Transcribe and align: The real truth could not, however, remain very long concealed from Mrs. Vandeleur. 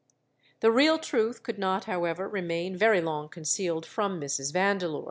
The 0.61 0.71
real 0.71 0.97
truth 0.97 1.43
could 1.43 1.59
not, 1.59 1.83
however, 1.83 2.27
remain 2.27 2.75
very 2.75 3.01
long 3.01 3.29
concealed 3.29 3.85
from 3.85 4.19
Mrs. 4.19 4.51
Vandeleur. 4.51 4.99